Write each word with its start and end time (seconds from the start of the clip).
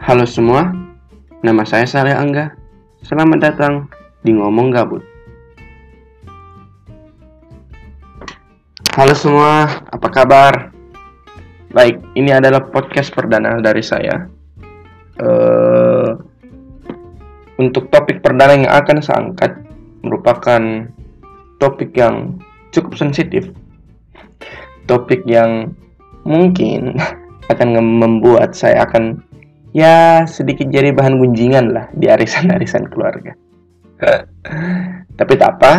Halo 0.00 0.24
semua, 0.24 0.72
nama 1.44 1.60
saya 1.68 1.84
Saleh 1.84 2.16
Angga. 2.16 2.56
Selamat 3.04 3.52
datang 3.52 3.84
di 4.24 4.32
Ngomong 4.32 4.72
Gabut. 4.72 5.04
Halo 8.96 9.12
semua, 9.12 9.68
apa 9.92 10.08
kabar? 10.08 10.72
Baik, 11.76 12.00
ini 12.16 12.32
adalah 12.32 12.64
podcast 12.72 13.12
perdana 13.12 13.60
dari 13.60 13.84
saya. 13.84 14.24
Uh, 15.20 16.16
untuk 17.60 17.92
topik 17.92 18.24
perdana 18.24 18.56
yang 18.56 18.72
akan 18.72 19.04
saya 19.04 19.20
angkat 19.20 19.52
merupakan 20.00 20.88
topik 21.60 21.92
yang 21.92 22.40
cukup 22.72 22.96
sensitif. 22.96 23.52
Topik 24.88 25.28
yang 25.28 25.76
mungkin 26.24 26.96
akan 27.52 27.68
membuat 28.00 28.56
saya 28.56 28.88
akan 28.88 29.28
ya 29.70 30.26
sedikit 30.26 30.66
jadi 30.66 30.90
bahan 30.90 31.18
gunjingan 31.18 31.66
lah 31.70 31.86
di 31.94 32.10
arisan-arisan 32.10 32.90
keluarga. 32.90 33.34
Tapi 35.18 35.32
tak 35.36 35.50
apa. 35.60 35.72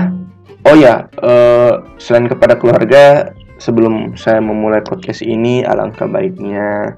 Oh 0.61 0.77
ya, 0.77 1.09
uh, 1.25 1.81
selain 1.97 2.29
kepada 2.29 2.53
keluarga, 2.53 3.33
sebelum 3.57 4.13
saya 4.13 4.37
memulai 4.37 4.85
podcast 4.85 5.25
ini, 5.25 5.65
alangkah 5.65 6.05
baiknya 6.05 6.93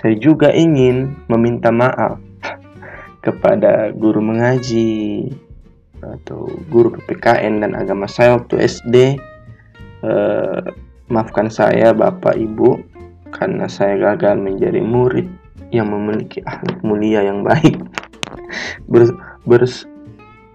saya 0.00 0.16
juga 0.16 0.48
ingin 0.48 1.12
meminta 1.28 1.68
maaf 1.68 2.16
kepada 3.24 3.92
guru 3.92 4.24
mengaji 4.24 5.28
atau 6.02 6.48
guru 6.72 6.96
PPKN 6.98 7.62
dan 7.62 7.76
agama 7.76 8.08
saya 8.08 8.40
waktu 8.40 8.64
SD. 8.64 8.96
Uh, 10.02 10.72
maafkan 11.12 11.52
saya, 11.52 11.92
Bapak 11.92 12.34
Ibu, 12.34 12.80
karena 13.28 13.68
saya 13.68 14.00
gagal 14.00 14.40
menjadi 14.40 14.80
murid 14.80 15.41
yang 15.72 15.88
memiliki 15.88 16.44
akhlak 16.44 16.84
mulia 16.84 17.24
yang 17.24 17.40
baik. 17.40 17.80
Ber, 18.84 19.08
bers, 19.48 19.88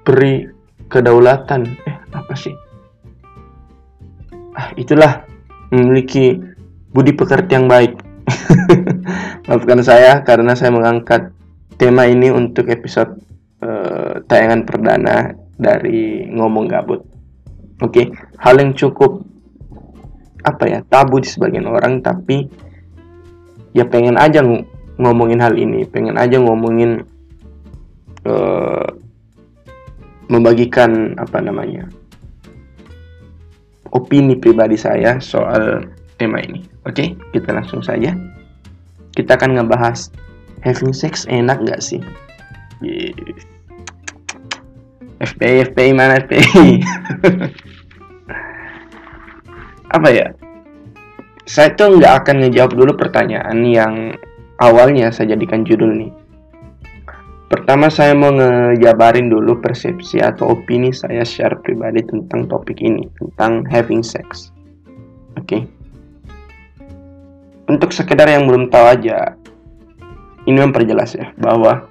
beri 0.06 0.48
kedaulatan. 0.88 1.66
Eh 1.90 1.98
apa 2.14 2.34
sih? 2.38 2.54
Ah 4.54 4.72
itulah 4.78 5.26
memiliki 5.73 6.38
budi 6.94 7.18
pekerti 7.18 7.58
yang 7.58 7.66
baik. 7.66 7.98
Maafkan 9.50 9.82
saya 9.82 10.22
karena 10.22 10.54
saya 10.54 10.70
mengangkat 10.70 11.34
tema 11.82 12.06
ini 12.06 12.30
untuk 12.30 12.70
episode 12.70 13.18
uh, 13.66 14.22
tayangan 14.30 14.64
perdana 14.70 15.34
dari 15.58 16.30
ngomong 16.30 16.70
gabut. 16.70 17.02
Oke 17.82 17.90
okay. 17.90 18.06
hal 18.38 18.62
yang 18.62 18.73
cukup 18.78 19.26
apa 20.45 20.64
ya 20.70 20.80
tabu 20.86 21.20
di 21.20 21.28
sebagian 21.28 21.66
orang 21.68 22.00
tapi 22.00 22.48
ya 23.76 23.86
pengen 23.86 24.16
aja 24.16 24.42
ngomongin 24.98 25.42
hal 25.42 25.53
ini 25.53 25.86
pengen 25.86 26.17
aja 26.17 26.42
ngomongin 26.42 27.06
uh, 28.26 28.90
membagikan 30.28 31.14
apa 31.22 31.39
namanya 31.39 31.88
opini 33.94 34.36
pribadi 34.36 34.76
saya 34.76 35.22
soal 35.23 35.88
tema 36.20 36.42
ini. 36.44 36.66
Oke 36.84 36.94
okay, 36.94 37.08
kita 37.31 37.54
langsung 37.54 37.86
saja. 37.86 38.17
Kita 39.14 39.38
akan 39.38 39.58
ngebahas 39.58 40.14
having 40.62 40.94
sex 40.94 41.26
enak 41.30 41.61
gak 41.66 41.82
sih? 41.82 42.02
Yeah. 42.82 43.14
FPI 45.17 45.73
FPI 45.73 45.92
mana 45.98 46.22
FPI 46.22 46.70
apa 49.98 50.09
ya? 50.14 50.28
Saya 51.48 51.73
tuh 51.73 51.98
nggak 51.98 52.14
akan 52.22 52.36
ngejawab 52.44 52.76
dulu 52.76 52.92
pertanyaan 53.00 53.58
yang 53.66 53.94
awalnya 54.62 55.10
saya 55.14 55.38
jadikan 55.38 55.66
judul 55.66 55.94
nih. 55.94 56.12
Pertama 57.48 57.88
saya 57.88 58.12
mau 58.12 58.28
ngejabarin 58.36 59.32
dulu 59.32 59.64
persepsi 59.64 60.20
atau 60.20 60.52
opini 60.52 60.92
saya 60.92 61.23
secara 61.23 61.56
pribadi 61.64 62.04
tentang 62.04 62.44
topik 62.52 62.84
ini, 62.84 63.08
tentang 63.16 63.64
having 63.72 64.04
sex. 64.04 64.52
Oke. 65.40 65.48
Okay. 65.48 65.62
Untuk 67.72 67.96
sekedar 67.96 68.28
yang 68.28 68.48
belum 68.48 68.67
tahu 68.67 68.86
aja, 69.00 69.36
ini 70.44 70.60
memperjelas 70.60 71.16
ya, 71.16 71.32
bahwa 71.40 71.88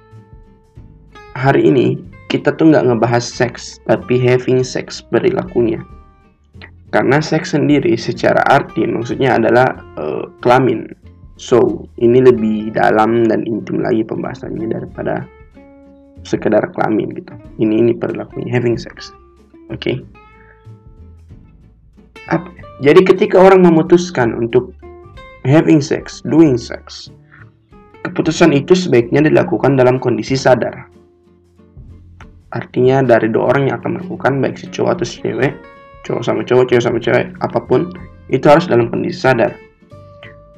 hari 1.37 1.69
ini 1.69 2.01
kita 2.29 2.53
tuh 2.53 2.69
nggak 2.73 2.93
ngebahas 2.93 3.25
seks, 3.25 3.81
tapi 3.85 4.17
having 4.21 4.61
sex 4.61 5.01
perilakunya. 5.01 5.81
Karena 6.89 7.21
seks 7.21 7.53
sendiri 7.57 7.93
secara 7.97 8.41
arti 8.49 8.85
maksudnya 8.85 9.37
adalah 9.37 9.73
uh, 10.01 10.25
kelamin, 10.41 10.89
So, 11.37 11.85
ini 12.01 12.25
lebih 12.25 12.73
dalam 12.73 13.29
dan 13.29 13.45
intim 13.45 13.85
lagi 13.85 14.01
pembahasannya 14.01 14.73
daripada 14.73 15.21
sekedar 16.25 16.65
kelamin 16.73 17.13
gitu. 17.13 17.33
Ini 17.61 17.77
ini 17.77 17.93
perilakunya 17.93 18.49
having 18.49 18.75
sex. 18.75 19.13
Oke. 19.69 19.79
Okay? 19.79 19.95
Jadi 22.77 23.09
ketika 23.09 23.41
orang 23.41 23.65
memutuskan 23.65 24.37
untuk 24.37 24.69
having 25.41 25.81
sex, 25.81 26.21
doing 26.21 26.61
sex, 26.61 27.09
keputusan 28.05 28.53
itu 28.53 28.77
sebaiknya 28.77 29.25
dilakukan 29.25 29.81
dalam 29.81 29.97
kondisi 29.97 30.37
sadar. 30.37 30.85
Artinya 32.53 33.01
dari 33.01 33.33
dua 33.33 33.49
orang 33.49 33.73
yang 33.73 33.81
akan 33.81 33.97
melakukan 33.97 34.45
baik 34.45 34.61
si 34.61 34.69
cowok 34.69 35.01
atau 35.01 35.05
si 35.09 35.25
cewek, 35.25 35.57
cowok 36.05 36.21
sama 36.21 36.45
cowok, 36.45 36.69
cewek 36.69 36.83
sama 36.85 37.01
cewek, 37.01 37.33
apa 37.41 37.59
pun, 37.65 37.89
itu 38.29 38.45
harus 38.45 38.69
dalam 38.69 38.93
kondisi 38.93 39.25
sadar 39.25 39.57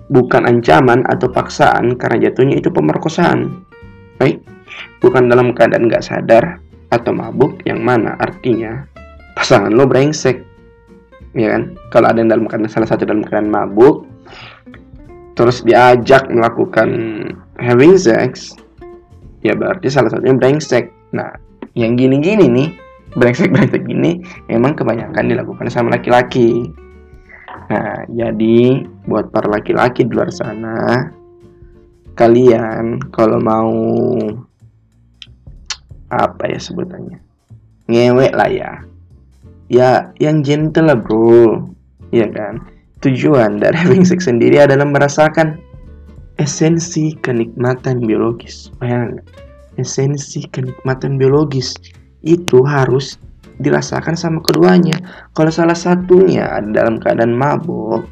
bukan 0.09 0.49
ancaman 0.49 1.05
atau 1.05 1.29
paksaan 1.29 1.95
karena 1.95 2.29
jatuhnya 2.29 2.57
itu 2.57 2.73
pemerkosaan. 2.73 3.63
Baik, 4.17 4.43
bukan 4.99 5.29
dalam 5.29 5.55
keadaan 5.55 5.87
nggak 5.87 6.03
sadar 6.03 6.59
atau 6.89 7.13
mabuk 7.13 7.61
yang 7.69 7.79
mana 7.85 8.17
artinya 8.17 8.83
pasangan 9.37 9.71
lo 9.71 9.85
brengsek. 9.85 10.43
Ya 11.37 11.55
kan? 11.55 11.77
Kalau 11.93 12.09
ada 12.09 12.17
yang 12.19 12.33
dalam 12.33 12.49
keadaan 12.49 12.73
salah 12.73 12.89
satu 12.89 13.05
dalam 13.05 13.21
keadaan 13.21 13.53
mabuk 13.53 14.09
terus 15.37 15.63
diajak 15.63 16.27
melakukan 16.27 16.89
having 17.63 17.95
sex 17.95 18.59
ya 19.39 19.55
berarti 19.55 19.87
salah 19.87 20.11
satunya 20.11 20.35
brengsek. 20.35 20.91
Nah, 21.15 21.31
yang 21.79 21.95
gini-gini 21.95 22.49
nih 22.49 22.69
brengsek-brengsek 23.15 23.87
gini 23.87 24.19
emang 24.51 24.75
kebanyakan 24.75 25.31
dilakukan 25.31 25.71
sama 25.71 25.95
laki-laki 25.95 26.69
Nah, 27.69 28.01
jadi 28.09 28.81
buat 29.05 29.29
para 29.29 29.45
laki-laki 29.45 30.01
di 30.01 30.17
luar 30.17 30.33
sana, 30.33 31.13
kalian 32.17 32.97
kalau 33.13 33.37
mau 33.37 33.73
apa 36.09 36.49
ya 36.49 36.57
sebutannya? 36.57 37.21
Ngewek 37.85 38.33
lah 38.33 38.49
ya. 38.49 38.71
Ya, 39.69 40.09
yang 40.17 40.41
gentle 40.41 40.89
lah, 40.89 40.97
Bro. 40.97 41.69
Iya 42.09 42.33
kan? 42.33 42.65
Tujuan 43.05 43.61
dari 43.61 43.77
having 43.85 44.01
sex 44.01 44.25
sendiri 44.25 44.65
adalah 44.65 44.89
merasakan 44.89 45.61
esensi 46.41 47.13
kenikmatan 47.21 48.01
biologis. 48.01 48.73
Bayangkan, 48.81 49.21
esensi 49.77 50.49
kenikmatan 50.49 51.21
biologis 51.21 51.77
itu 52.25 52.65
harus 52.65 53.21
dirasakan 53.59 54.15
sama 54.15 54.39
keduanya. 54.41 54.97
Kalau 55.35 55.51
salah 55.51 55.75
satunya 55.75 56.47
ada 56.47 56.83
dalam 56.83 56.97
keadaan 56.97 57.35
mabuk, 57.35 58.07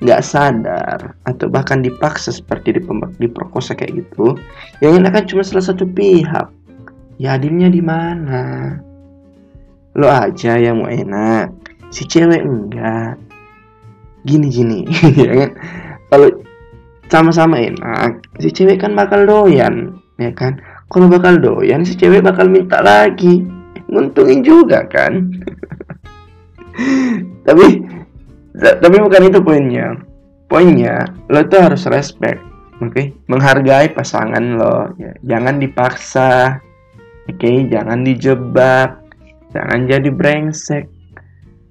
nggak 0.00 0.22
sadar, 0.22 1.18
atau 1.26 1.46
bahkan 1.50 1.82
dipaksa 1.82 2.30
seperti 2.30 2.78
diperkosa 3.18 3.74
kayak 3.74 4.06
gitu, 4.06 4.38
yang 4.80 5.02
enak 5.02 5.20
kan 5.20 5.24
cuma 5.26 5.42
salah 5.42 5.66
satu 5.66 5.84
pihak. 5.84 6.48
Ya 7.18 7.38
adilnya 7.38 7.70
di 7.70 7.82
mana? 7.82 8.74
Lo 9.94 10.10
aja 10.10 10.58
yang 10.58 10.82
mau 10.82 10.90
enak, 10.90 11.50
si 11.94 12.06
cewek 12.06 12.42
enggak. 12.42 13.18
Gini-gini, 14.24 14.88
ya 15.20 15.32
kan? 15.36 15.50
Kalau 16.10 16.28
sama-sama 17.12 17.60
enak, 17.60 18.24
si 18.42 18.50
cewek 18.50 18.82
kan 18.82 18.96
bakal 18.98 19.26
doyan, 19.28 19.94
ya 20.18 20.34
kan? 20.34 20.58
Kalau 20.90 21.06
bakal 21.06 21.38
doyan, 21.38 21.86
si 21.86 21.94
cewek 21.94 22.24
bakal 22.24 22.50
minta 22.50 22.82
lagi 22.82 23.46
nguntungin 23.94 24.42
juga 24.42 24.82
kan 24.90 25.30
tapi 27.46 27.86
tapi 28.54 28.96
bukan 28.98 29.30
itu 29.30 29.38
poinnya 29.38 29.94
poinnya 30.50 31.06
lo 31.30 31.46
tuh 31.46 31.62
harus 31.62 31.86
respect 31.86 32.42
oke 32.82 32.90
okay? 32.90 33.14
menghargai 33.30 33.94
pasangan 33.94 34.58
lo 34.58 34.90
ya. 34.98 35.14
jangan 35.22 35.62
dipaksa 35.62 36.58
oke 37.30 37.38
okay? 37.38 37.70
jangan 37.70 38.02
dijebak 38.02 38.98
jangan 39.54 39.86
jadi 39.86 40.10
brengsek 40.10 40.90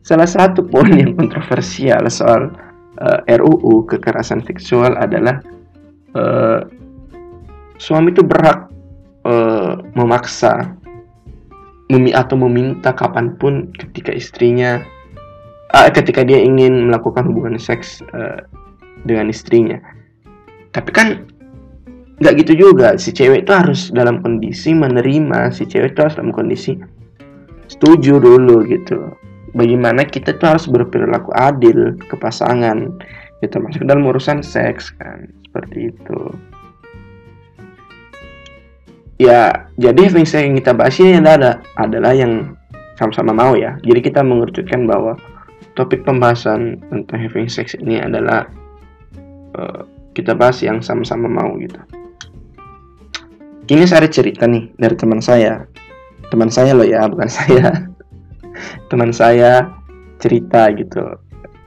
salah 0.04 0.28
satu 0.28 0.64
poin 0.68 0.92
yang 0.92 1.16
kontroversial 1.16 2.04
soal 2.12 2.52
uh, 3.00 3.20
eh, 3.28 3.40
RUU 3.40 3.88
kekerasan 3.88 4.44
seksual 4.44 5.00
adalah 5.00 5.40
uh, 6.16 6.60
suami 7.80 8.12
itu 8.12 8.24
berhak 8.24 8.68
uh, 9.24 9.80
memaksa 9.96 10.76
memi 11.94 12.10
atau 12.10 12.34
meminta 12.34 12.90
kapan 12.90 13.38
pun 13.38 13.70
ketika 13.78 14.10
istrinya 14.10 14.82
uh, 15.78 15.90
ketika 15.94 16.26
dia 16.26 16.42
ingin 16.42 16.90
melakukan 16.90 17.30
hubungan 17.30 17.62
seks 17.62 18.02
uh, 18.18 18.42
dengan 19.06 19.30
istrinya. 19.30 19.78
Tapi 20.74 20.90
kan 20.90 21.30
nggak 22.18 22.34
gitu 22.42 22.70
juga 22.70 22.98
si 22.98 23.14
cewek 23.14 23.46
itu 23.46 23.54
harus 23.54 23.94
dalam 23.94 24.26
kondisi 24.26 24.74
menerima 24.74 25.54
si 25.54 25.70
cewek 25.70 25.94
itu 25.94 26.00
harus 26.02 26.18
dalam 26.18 26.34
kondisi 26.34 26.74
setuju 27.70 28.18
dulu 28.18 28.66
gitu. 28.66 29.14
Bagaimana 29.54 30.02
kita 30.02 30.34
tuh 30.42 30.58
harus 30.58 30.66
berperilaku 30.66 31.30
adil 31.38 31.94
ke 32.10 32.18
pasangan 32.18 32.90
gitu 33.46 33.60
masuk 33.60 33.86
dalam 33.86 34.08
urusan 34.08 34.40
seks 34.40 34.96
kan 34.98 35.30
seperti 35.46 35.92
itu 35.92 36.20
ya 39.24 39.72
jadi 39.80 40.12
sex 40.12 40.36
yang 40.36 40.60
kita 40.60 40.76
bahas 40.76 41.00
ini 41.00 41.24
adalah 41.24 41.64
adalah 41.80 42.12
yang 42.12 42.60
sama-sama 42.98 43.34
mau 43.34 43.54
ya. 43.58 43.78
Jadi 43.82 44.00
kita 44.00 44.22
mengerucutkan 44.22 44.86
bahwa 44.86 45.18
topik 45.74 46.06
pembahasan 46.06 46.78
tentang 46.88 47.18
having 47.18 47.50
sex 47.50 47.74
ini 47.74 47.98
adalah 47.98 48.46
uh, 49.58 49.84
kita 50.14 50.38
bahas 50.38 50.62
yang 50.62 50.80
sama-sama 50.80 51.26
mau 51.26 51.58
gitu. 51.58 51.80
Ini 53.64 53.88
saya 53.88 54.06
cerita 54.06 54.46
nih 54.46 54.70
dari 54.78 54.96
teman 55.00 55.24
saya. 55.24 55.66
Teman 56.30 56.52
saya 56.52 56.78
loh 56.78 56.86
ya 56.86 57.08
bukan 57.10 57.30
saya. 57.42 57.90
Teman 58.92 59.10
saya 59.10 59.72
cerita 60.22 60.70
gitu. 60.78 61.18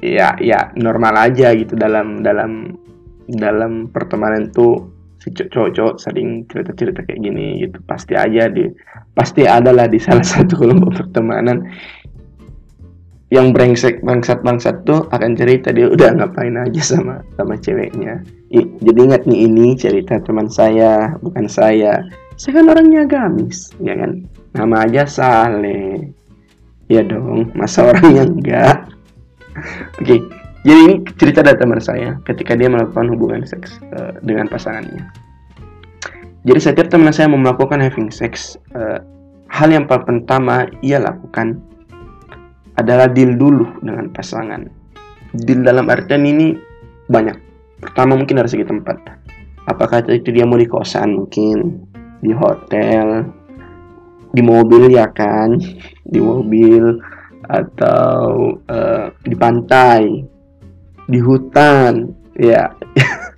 Ya 0.04 0.36
ya 0.38 0.70
normal 0.78 1.32
aja 1.32 1.50
gitu 1.56 1.74
dalam 1.74 2.22
dalam 2.22 2.78
dalam 3.26 3.90
pertemanan 3.90 4.54
tuh 4.54 4.95
si 5.20 5.32
cowok-cowok 5.32 5.96
sering 5.98 6.44
cerita-cerita 6.48 7.02
kayak 7.04 7.20
gini 7.20 7.64
gitu. 7.64 7.78
Pasti 7.84 8.14
aja 8.14 8.48
di 8.48 8.68
pasti 9.16 9.48
ada 9.48 9.72
lah 9.72 9.88
di 9.88 9.98
salah 9.98 10.26
satu 10.36 10.54
kelompok 10.60 11.04
pertemanan 11.04 11.66
yang 13.34 13.50
brengsek 13.50 14.06
bangsat 14.06 14.38
bangsat 14.46 14.86
tuh 14.86 15.02
akan 15.10 15.34
cerita 15.34 15.74
dia 15.74 15.90
udah 15.90 16.14
ngapain 16.14 16.54
aja 16.54 16.82
sama 16.94 17.18
sama 17.34 17.58
ceweknya. 17.58 18.22
I, 18.54 18.62
jadi 18.78 18.98
ingat 19.02 19.22
nih 19.26 19.50
ini 19.50 19.74
cerita 19.74 20.22
teman 20.22 20.46
saya 20.46 21.18
bukan 21.18 21.50
saya. 21.50 22.06
Saya 22.38 22.62
kan 22.62 22.70
orangnya 22.70 23.02
agamis 23.02 23.74
ya 23.82 23.98
kan? 23.98 24.22
Nama 24.54 24.76
aja 24.86 25.02
Saleh. 25.10 26.14
Ya 26.86 27.02
dong 27.02 27.50
masa 27.58 27.90
orangnya 27.90 28.30
enggak? 28.30 28.76
Oke 29.98 30.06
okay. 30.06 30.45
Jadi 30.66 30.80
ini 30.82 30.96
cerita 31.14 31.46
dari 31.46 31.54
teman 31.54 31.78
saya 31.78 32.18
ketika 32.26 32.58
dia 32.58 32.66
melakukan 32.66 33.06
hubungan 33.14 33.46
seks 33.46 33.78
uh, 33.94 34.18
dengan 34.26 34.50
pasangannya 34.50 35.06
jadi 36.42 36.58
setiap 36.58 36.90
teman 36.90 37.14
saya 37.14 37.30
mau 37.30 37.38
melakukan 37.38 37.78
having 37.78 38.10
sex 38.10 38.58
uh, 38.74 38.98
hal 39.46 39.70
yang 39.70 39.86
pertama 39.86 40.66
ia 40.82 40.98
lakukan 40.98 41.62
adalah 42.76 43.08
deal 43.08 43.32
dulu 43.34 43.80
dengan 43.80 44.12
pasangan. 44.12 44.68
Deal 45.32 45.64
dalam 45.64 45.88
artian 45.88 46.24
ini 46.28 46.56
banyak. 47.08 47.36
Pertama 47.80 48.16
mungkin 48.16 48.40
dari 48.40 48.48
segi 48.52 48.68
tempat. 48.68 48.96
Apakah 49.66 50.04
itu 50.06 50.30
dia 50.30 50.46
mau 50.46 50.60
di 50.60 50.68
kosan 50.68 51.18
mungkin, 51.18 51.82
di 52.22 52.30
hotel, 52.30 53.26
di 54.30 54.42
mobil 54.44 54.92
ya 54.94 55.10
kan, 55.10 55.58
di 56.06 56.20
mobil 56.22 57.00
atau 57.46 58.54
uh, 58.70 59.10
di 59.26 59.34
pantai, 59.34 60.22
di 61.06 61.18
hutan, 61.22 62.12
ya. 62.36 62.74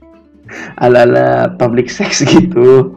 Ala-ala 0.82 1.54
public 1.60 1.92
sex 1.92 2.24
gitu. 2.24 2.96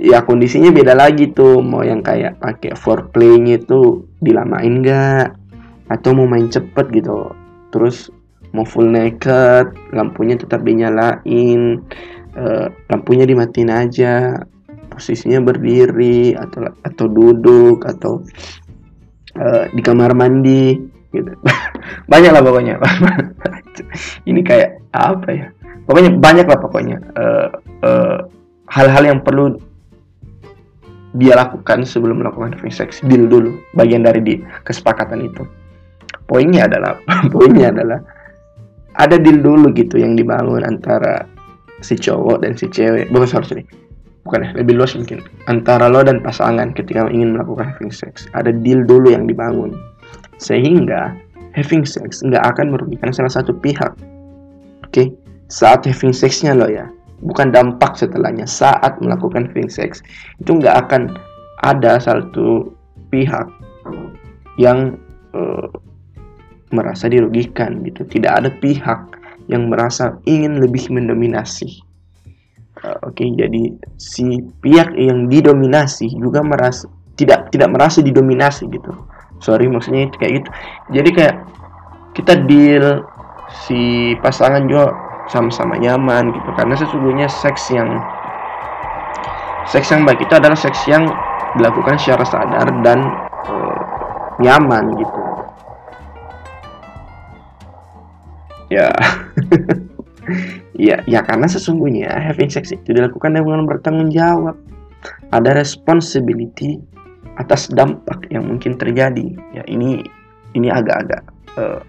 Ya 0.00 0.24
kondisinya 0.24 0.72
beda 0.72 0.96
lagi 0.96 1.30
tuh. 1.30 1.60
Mau 1.62 1.84
yang 1.84 2.00
kayak 2.00 2.40
pakai 2.40 2.74
foreplay 2.74 3.36
itu 3.56 4.08
dilamain 4.18 4.80
nggak? 4.82 5.36
Atau 5.92 6.16
mau 6.16 6.26
main 6.26 6.48
cepet 6.50 6.90
gitu. 6.90 7.30
Terus 7.70 8.10
mau 8.50 8.66
full 8.66 8.90
naked 8.90 9.94
lampunya 9.94 10.34
tetap 10.34 10.66
dinyalain 10.66 11.78
uh, 12.34 12.66
lampunya 12.90 13.28
dimatiin 13.28 13.70
aja. 13.70 14.40
Posisinya 14.90 15.38
berdiri 15.38 16.34
atau 16.34 16.66
atau 16.82 17.06
duduk 17.06 17.86
atau 17.86 18.26
uh, 19.38 19.64
di 19.70 19.80
kamar 19.84 20.18
mandi 20.18 20.89
gitu. 21.14 21.32
Banyak 22.12 22.30
lah 22.34 22.42
pokoknya. 22.42 22.74
Ini 24.30 24.40
kayak 24.42 24.70
apa 24.94 25.28
ya? 25.30 25.46
Pokoknya 25.90 26.14
banyak 26.22 26.46
lah 26.46 26.58
pokoknya 26.62 26.96
hal-hal 28.70 29.02
uh, 29.02 29.06
uh, 29.06 29.10
yang 29.10 29.26
perlu 29.26 29.58
dia 31.18 31.34
lakukan 31.34 31.82
sebelum 31.82 32.22
melakukan 32.22 32.54
free 32.62 32.70
sex 32.70 33.02
deal 33.10 33.26
dulu 33.26 33.58
bagian 33.74 34.06
dari 34.06 34.22
di 34.22 34.34
kesepakatan 34.62 35.26
itu. 35.26 35.42
Poinnya 36.30 36.70
adalah 36.70 36.94
poinnya 37.34 37.74
adalah 37.74 37.98
ada 38.94 39.18
deal 39.18 39.42
dulu 39.42 39.74
gitu 39.74 39.98
yang 39.98 40.14
dibangun 40.14 40.62
antara 40.62 41.26
si 41.82 41.98
cowok 41.98 42.46
dan 42.46 42.54
si 42.54 42.70
cewek. 42.70 43.10
Bukan 43.10 43.26
sorry, 43.26 43.46
sorry. 43.50 43.64
bukan 44.22 44.46
ya 44.46 44.50
lebih 44.62 44.78
luas 44.78 44.94
mungkin. 44.94 45.26
Antara 45.50 45.90
lo 45.90 46.06
dan 46.06 46.22
pasangan 46.22 46.70
ketika 46.70 47.10
ingin 47.10 47.34
melakukan 47.34 47.74
having 47.74 47.90
sex. 47.90 48.30
Ada 48.30 48.54
deal 48.54 48.86
dulu 48.86 49.10
yang 49.10 49.26
dibangun 49.26 49.74
sehingga 50.40 51.12
having 51.52 51.84
sex 51.84 52.24
nggak 52.24 52.40
akan 52.56 52.72
merugikan 52.72 53.12
salah 53.12 53.30
satu 53.30 53.52
pihak. 53.52 53.92
Oke 54.80 54.90
okay? 54.90 55.08
saat 55.52 55.84
having 55.84 56.16
sexnya 56.16 56.56
lo 56.56 56.66
ya 56.70 56.88
bukan 57.20 57.52
dampak 57.52 58.00
setelahnya 58.00 58.48
saat 58.48 58.96
melakukan 59.04 59.52
having 59.52 59.68
sex 59.68 60.00
itu 60.40 60.56
nggak 60.56 60.88
akan 60.88 61.12
ada 61.60 62.00
satu 62.00 62.72
pihak 63.12 63.44
yang 64.56 64.96
uh, 65.36 65.68
merasa 66.72 67.10
dirugikan 67.10 67.84
gitu. 67.84 68.06
Tidak 68.08 68.30
ada 68.30 68.48
pihak 68.48 69.20
yang 69.50 69.68
merasa 69.68 70.16
ingin 70.24 70.62
lebih 70.62 70.88
mendominasi. 70.88 71.82
Uh, 72.80 72.96
oke 73.04 73.20
jadi 73.20 73.76
si 74.00 74.40
pihak 74.64 74.96
yang 74.96 75.28
didominasi 75.28 76.16
juga 76.16 76.40
merasa 76.40 76.88
tidak 77.20 77.52
tidak 77.52 77.68
merasa 77.68 78.00
didominasi 78.00 78.64
gitu 78.72 78.96
sorry 79.40 79.66
maksudnya 79.66 80.08
kayak 80.16 80.44
gitu. 80.44 80.48
Jadi 80.94 81.10
kayak 81.16 81.36
kita 82.14 82.44
deal 82.44 83.04
si 83.66 84.12
pasangan 84.20 84.68
juga 84.68 84.92
sama-sama 85.32 85.80
nyaman 85.80 86.30
gitu. 86.30 86.50
Karena 86.54 86.74
sesungguhnya 86.76 87.26
seks 87.26 87.72
yang 87.72 87.88
seks 89.66 89.90
yang 89.90 90.06
baik 90.06 90.20
itu 90.22 90.34
adalah 90.36 90.56
seks 90.56 90.86
yang 90.86 91.08
dilakukan 91.58 91.98
secara 91.98 92.22
sadar 92.22 92.68
dan 92.86 92.98
uh, 93.48 93.78
nyaman 94.38 94.94
gitu. 95.00 95.20
Ya. 98.70 98.88
Ya 100.80 101.02
ya 101.04 101.20
karena 101.20 101.44
sesungguhnya 101.44 102.08
having 102.08 102.48
sex 102.48 102.72
itu 102.72 102.96
dilakukan 102.96 103.36
dengan 103.36 103.68
bertanggung 103.68 104.08
jawab. 104.08 104.56
Ada 105.28 105.52
responsibility 105.52 106.80
atas 107.40 107.72
dampak 107.72 108.28
yang 108.28 108.44
mungkin 108.44 108.76
terjadi 108.76 109.32
ya 109.56 109.64
ini 109.64 110.04
ini 110.52 110.68
agak-agak 110.68 111.24
uh, 111.56 111.80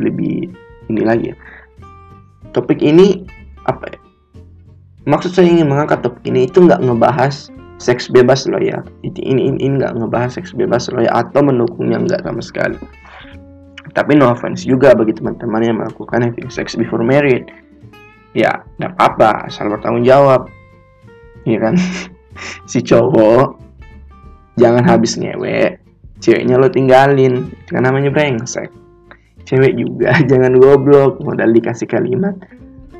lebih 0.00 0.48
ini 0.88 1.02
lagi 1.04 1.34
ya 1.34 1.36
topik 2.56 2.80
ini 2.80 3.28
apa 3.68 3.92
ya 3.92 4.00
maksud 5.04 5.36
saya 5.36 5.52
ingin 5.52 5.68
mengangkat 5.68 6.00
topik 6.00 6.24
ini 6.24 6.48
itu 6.48 6.64
nggak 6.64 6.80
ngebahas 6.80 7.52
seks 7.78 8.08
bebas 8.08 8.48
loh 8.48 8.58
ya 8.58 8.80
ini 9.04 9.20
ini 9.20 9.42
ini 9.60 9.76
nggak 9.76 10.00
ngebahas 10.00 10.40
seks 10.40 10.56
bebas 10.56 10.88
loh 10.88 11.04
ya 11.04 11.12
atau 11.12 11.44
mendukungnya 11.44 12.00
nggak 12.00 12.24
sama 12.24 12.40
sekali 12.40 12.80
tapi 13.98 14.14
no 14.14 14.30
offense 14.30 14.62
juga 14.62 14.92
bagi 14.94 15.16
teman-teman 15.16 15.62
yang 15.64 15.76
melakukan 15.80 16.22
having 16.22 16.46
sex 16.52 16.76
before 16.78 17.02
married. 17.02 17.50
Ya, 18.36 18.62
tidak 18.78 18.94
apa-apa, 18.94 19.50
asal 19.50 19.72
bertanggung 19.72 20.04
jawab. 20.04 20.46
Iya 21.48 21.58
kan? 21.66 21.74
si 22.70 22.78
cowok 22.84 23.67
jangan 24.58 24.84
habis 24.84 25.14
ngewe, 25.16 25.78
ceweknya 26.18 26.58
lo 26.58 26.68
tinggalin. 26.68 27.48
Kan 27.70 27.86
namanya 27.86 28.10
brengsek. 28.10 28.68
Cewek 29.46 29.78
juga 29.78 30.18
jangan 30.30 30.58
goblok, 30.58 31.22
modal 31.22 31.54
dikasih 31.54 31.88
kalimat. 31.88 32.34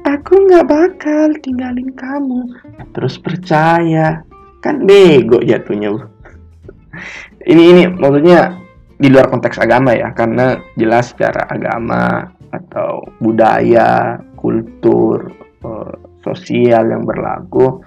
Aku 0.07 0.49
nggak 0.49 0.65
bakal 0.65 1.35
tinggalin 1.45 1.93
kamu. 1.93 2.49
Terus 2.97 3.21
percaya, 3.21 4.25
kan 4.65 4.89
bego 4.89 5.43
jatuhnya. 5.45 5.93
ini 7.53 7.63
ini 7.75 7.83
maksudnya 7.91 8.57
di 8.99 9.07
luar 9.13 9.31
konteks 9.31 9.63
agama 9.63 9.95
ya 9.95 10.11
karena 10.11 10.59
jelas 10.75 11.15
secara 11.15 11.47
agama 11.47 12.27
atau 12.51 13.05
budaya 13.23 14.19
kultur 14.35 15.31
uh, 15.63 15.95
sosial 16.25 16.91
yang 16.91 17.07
berlaku 17.07 17.79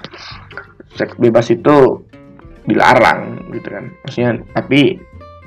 seks 0.95 1.19
bebas 1.19 1.51
itu 1.51 2.05
dilarang 2.65 3.41
gitu 3.53 3.67
kan. 3.71 3.85
Maksudnya 4.05 4.31
tapi 4.57 4.97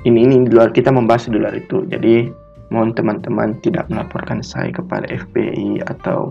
ini 0.05 0.19
ini 0.25 0.45
di 0.45 0.51
luar 0.53 0.69
kita 0.71 0.93
membahas 0.93 1.27
di 1.27 1.37
luar 1.37 1.55
itu. 1.57 1.85
Jadi 1.89 2.29
mohon 2.73 2.93
teman-teman 2.97 3.57
tidak 3.61 3.85
melaporkan 3.93 4.41
saya 4.41 4.73
kepada 4.73 5.05
FPI 5.07 5.85
atau 5.85 6.29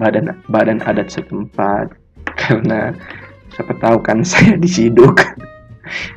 badan 0.00 0.32
badan 0.48 0.80
adat 0.84 1.12
setempat 1.12 1.92
karena 2.40 2.96
siapa 3.52 3.76
tahu 3.78 4.00
kan 4.00 4.24
saya 4.26 4.56
disiduk 4.56 5.20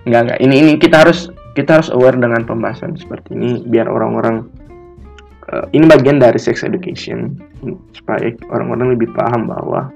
nggak 0.08 0.22
nggak 0.32 0.40
ini 0.40 0.56
ini 0.64 0.72
kita 0.80 1.04
harus 1.04 1.28
kita 1.60 1.82
harus 1.82 1.92
aware 1.92 2.16
dengan 2.16 2.48
pembahasan 2.48 2.96
seperti 2.96 3.36
ini 3.36 3.66
biar 3.68 3.90
orang-orang 3.92 4.48
uh, 5.52 5.68
ini 5.76 5.84
bagian 5.90 6.24
dari 6.24 6.40
sex 6.40 6.64
education 6.64 7.36
supaya 7.92 8.32
orang-orang 8.48 8.96
lebih 8.96 9.12
paham 9.12 9.52
bahwa 9.52 9.92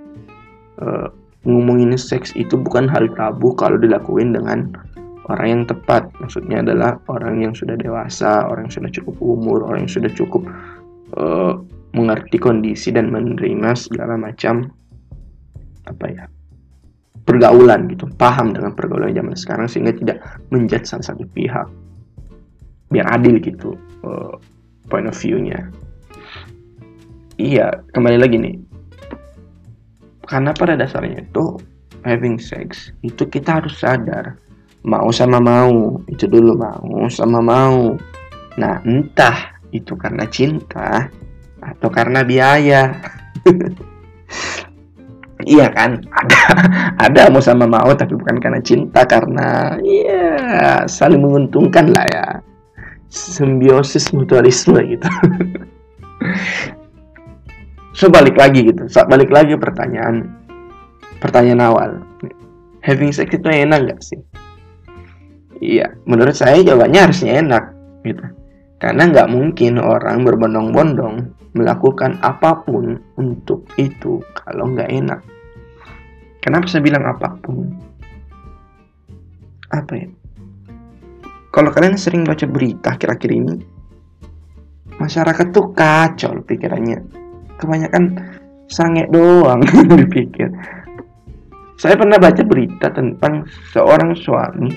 uh, 0.83 1.07
ngomongin 1.41 1.98
seks 1.98 2.33
itu 2.38 2.53
bukan 2.53 2.86
hal 2.86 3.10
tabu 3.17 3.53
kalau 3.57 3.77
dilakuin 3.81 4.33
dengan 4.33 4.69
orang 5.29 5.48
yang 5.48 5.63
tepat. 5.65 6.05
Maksudnya 6.21 6.62
adalah 6.62 7.01
orang 7.10 7.41
yang 7.41 7.53
sudah 7.57 7.74
dewasa 7.77 8.45
orang 8.45 8.69
yang 8.69 8.75
sudah 8.81 8.91
cukup 8.93 9.15
umur 9.21 9.65
orang 9.65 9.89
yang 9.89 9.93
sudah 9.93 10.12
cukup 10.13 10.45
uh, 11.17 11.57
mengerti 11.91 12.38
kondisi 12.39 12.93
dan 12.93 13.10
menerima 13.10 13.75
segala 13.75 14.15
macam 14.15 14.69
apa 15.89 16.05
ya 16.07 16.24
pergaulan 17.25 17.89
gitu. 17.89 18.05
Paham 18.17 18.53
dengan 18.53 18.77
pergaulan 18.77 19.13
zaman 19.13 19.36
sekarang 19.38 19.65
sehingga 19.65 19.93
tidak 19.98 20.17
menjudge 20.53 20.86
salah 20.86 21.05
satu 21.05 21.25
pihak. 21.33 21.65
Biar 22.91 23.07
adil 23.07 23.41
gitu 23.41 23.74
uh, 24.05 24.38
point 24.91 25.10
of 25.10 25.17
view-nya. 25.17 25.71
Iya 27.41 27.81
kembali 27.98 28.21
lagi 28.21 28.38
nih 28.38 28.70
karena 30.31 30.55
pada 30.55 30.79
dasarnya 30.79 31.27
itu 31.27 31.59
having 32.07 32.39
sex 32.39 32.95
itu 33.03 33.27
kita 33.27 33.59
harus 33.59 33.75
sadar. 33.75 34.39
Mau 34.88 35.11
sama 35.11 35.43
mau 35.43 36.00
itu 36.07 36.23
dulu 36.23 36.55
mau 36.55 37.11
sama 37.11 37.43
mau. 37.43 38.00
Nah 38.55 38.79
entah 38.88 39.59
itu 39.75 39.91
karena 40.00 40.23
cinta 40.31 41.11
atau 41.59 41.89
karena 41.91 42.23
biaya. 42.23 42.95
Iya 45.41 45.73
kan? 45.73 45.97
Ada 46.13 46.41
ada 47.01 47.21
mau 47.33 47.41
sama 47.41 47.65
mau 47.65 47.89
tapi 47.97 48.13
bukan 48.13 48.38
karena 48.38 48.61
cinta 48.61 49.01
karena 49.09 49.73
iya 49.81 50.85
saling 50.85 51.17
menguntungkan 51.17 51.89
lah 51.89 52.05
ya. 52.13 52.27
Simbiosis 53.09 54.13
mutualisme 54.13 54.77
gitu 54.85 55.09
so 57.91 58.07
balik 58.07 58.39
lagi 58.39 58.63
gitu 58.63 58.88
balik 59.07 59.29
lagi 59.31 59.55
pertanyaan 59.60 60.31
pertanyaan 61.21 61.62
awal. 61.62 61.91
Having 62.81 63.13
sex 63.13 63.29
itu 63.29 63.45
enak 63.45 63.93
gak 63.93 64.01
sih? 64.01 64.21
Iya 65.62 65.93
menurut 66.10 66.33
saya 66.33 66.65
jawabannya 66.65 67.00
harusnya 67.05 67.38
enak 67.45 67.63
gitu. 68.01 68.25
Karena 68.81 69.05
nggak 69.13 69.29
mungkin 69.29 69.77
orang 69.77 70.25
berbondong-bondong 70.25 71.38
melakukan 71.53 72.17
apa 72.25 72.65
pun 72.65 72.98
untuk 73.21 73.69
itu 73.77 74.25
kalau 74.33 74.74
nggak 74.74 74.89
enak. 74.89 75.21
Kenapa 76.41 76.65
saya 76.65 76.81
bilang 76.81 77.05
apa 77.05 77.38
pun? 77.45 77.69
Apa 79.69 79.93
ya? 79.93 80.10
Kalau 81.53 81.69
kalian 81.69 82.00
sering 82.00 82.25
baca 82.25 82.50
berita 82.50 82.98
akhir-akhir 82.98 83.29
ini 83.29 83.55
masyarakat 84.98 85.48
tuh 85.53 85.75
kacau 85.77 86.41
pikirannya 86.41 87.20
kebanyakan 87.62 88.18
sange 88.68 89.06
doang 89.13 89.62
dipikir. 90.01 90.50
Saya 91.77 91.98
pernah 91.98 92.18
baca 92.22 92.41
berita 92.46 92.94
tentang 92.94 93.46
seorang 93.74 94.13
suami 94.13 94.70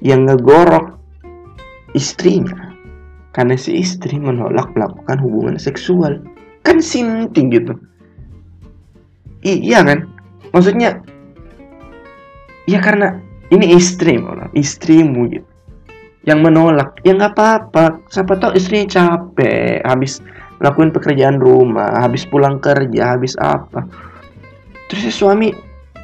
yang 0.00 0.24
ngegorok 0.24 0.96
istrinya 1.92 2.72
karena 3.36 3.54
si 3.54 3.78
istri 3.78 4.16
menolak 4.16 4.72
melakukan 4.72 5.18
hubungan 5.20 5.56
seksual. 5.60 6.18
Kan 6.64 6.82
sinting 6.82 7.52
gitu. 7.52 7.76
Iya 9.46 9.84
kan? 9.86 10.10
Maksudnya 10.50 10.98
ya 12.66 12.82
karena 12.82 13.20
ini 13.54 13.76
istri 13.76 14.18
malah 14.18 14.50
istrimu 14.52 15.30
gitu. 15.30 15.48
Yang 16.26 16.40
menolak. 16.50 16.90
Ya 17.06 17.16
nggak 17.16 17.38
apa-apa. 17.38 18.04
Siapa 18.10 18.36
tahu 18.36 18.58
istrinya 18.58 18.88
capek. 18.90 19.80
Habis 19.86 20.20
lakuin 20.58 20.90
pekerjaan 20.90 21.38
rumah 21.38 22.02
habis 22.02 22.26
pulang 22.26 22.58
kerja 22.58 23.14
habis 23.14 23.38
apa. 23.38 23.86
Terus 24.90 25.02
si 25.06 25.12
suami 25.14 25.54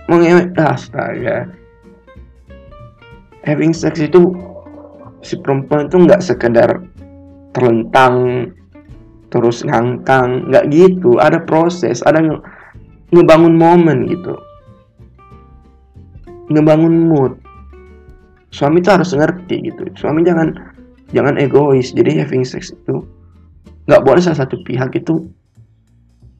mau 0.07 0.21
ngewek 0.21 0.55
astaga. 0.55 1.51
Having 3.45 3.73
sex 3.77 4.01
itu 4.01 4.33
si 5.21 5.37
perempuan 5.41 5.89
itu 5.89 5.97
nggak 6.01 6.23
sekedar 6.25 6.81
terlentang 7.53 8.49
terus 9.29 9.67
ngangkang 9.67 10.49
nggak 10.49 10.71
gitu. 10.71 11.19
Ada 11.19 11.43
proses 11.43 12.01
ada 12.07 12.23
nge 12.23 12.37
ngebangun 13.11 13.55
momen 13.59 14.07
gitu. 14.07 14.39
Ngebangun 16.53 16.95
mood. 17.11 17.33
Suami 18.55 18.79
itu 18.79 18.91
harus 18.93 19.11
ngerti 19.11 19.67
gitu. 19.67 19.83
Suami 19.99 20.23
jangan 20.23 20.55
jangan 21.11 21.35
egois. 21.43 21.91
Jadi 21.91 22.23
having 22.23 22.47
sex 22.47 22.71
itu 22.71 23.03
nggak 23.85 24.03
boleh 24.05 24.21
salah 24.21 24.45
satu 24.45 24.61
pihak 24.65 24.97
itu 24.97 25.29